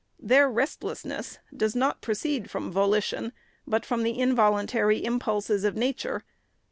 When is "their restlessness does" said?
0.19-1.75